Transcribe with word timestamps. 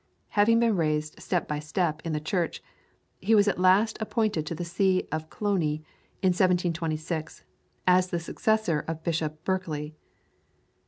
Having 0.29 0.61
been 0.61 0.75
raised 0.77 1.21
step 1.21 1.47
by 1.47 1.59
step 1.59 2.01
in 2.03 2.11
the 2.11 2.19
Church, 2.19 2.63
he 3.19 3.35
was 3.35 3.47
at 3.47 3.59
last 3.59 4.01
appointed 4.01 4.47
to 4.47 4.55
the 4.55 4.65
See 4.65 5.07
of 5.11 5.29
Cloyne, 5.29 5.85
in 6.23 6.29
1826, 6.33 7.43
as 7.85 8.07
the 8.07 8.19
successor 8.19 8.79
of 8.87 9.03
Bishop 9.03 9.43
Berkeley. 9.45 9.93